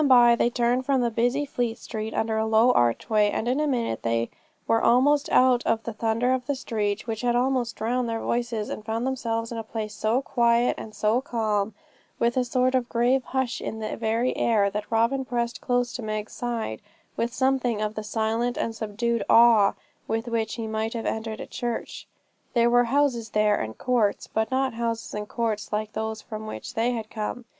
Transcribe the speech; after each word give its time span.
]By 0.01 0.03
and 0.03 0.09
by 0.09 0.35
they 0.35 0.49
turned 0.49 0.83
from 0.83 1.01
the 1.01 1.11
busy 1.11 1.45
Fleet 1.45 1.77
Street 1.77 2.11
under 2.15 2.35
a 2.35 2.47
low 2.47 2.71
archway, 2.71 3.29
and 3.29 3.47
in 3.47 3.59
a 3.59 3.67
minute 3.67 4.01
they 4.01 4.31
were 4.67 4.83
out 4.83 5.63
of 5.67 5.83
the 5.83 5.93
thunder 5.93 6.33
of 6.33 6.47
the 6.47 6.55
streets 6.55 7.05
which 7.05 7.21
had 7.21 7.35
almost 7.35 7.75
drowned 7.75 8.09
their 8.09 8.19
voices, 8.19 8.69
and 8.69 8.83
found 8.83 9.05
themselves 9.05 9.51
in 9.51 9.59
a 9.59 9.63
place 9.63 9.93
so 9.93 10.23
quiet 10.23 10.73
and 10.75 10.95
so 10.95 11.21
calm, 11.21 11.75
with 12.17 12.35
a 12.35 12.43
sort 12.43 12.73
of 12.73 12.89
grave 12.89 13.23
hush 13.25 13.61
in 13.61 13.77
the 13.77 13.95
very 13.95 14.35
air, 14.35 14.71
that 14.71 14.89
Robin 14.89 15.23
pressed 15.23 15.61
close 15.61 15.93
to 15.93 16.01
Meg's 16.01 16.33
side, 16.33 16.81
with 17.15 17.31
something 17.31 17.79
of 17.79 17.93
the 17.93 18.03
silent 18.03 18.57
and 18.57 18.73
subdued 18.73 19.21
awe 19.29 19.73
with 20.07 20.27
which 20.27 20.55
he 20.55 20.65
might 20.65 20.93
have 20.93 21.05
entered 21.05 21.39
a 21.39 21.45
church. 21.45 22.07
There 22.55 22.71
were 22.71 22.85
houses 22.85 23.29
here, 23.31 23.53
and 23.53 23.77
courts, 23.77 24.25
but 24.25 24.49
not 24.49 24.73
houses 24.73 25.13
and 25.13 25.27
courts 25.29 25.71
like 25.71 25.93
those 25.93 26.23
from 26.23 26.47
which 26.47 26.73
they 26.73 26.93
had 26.93 27.11
come. 27.11 27.45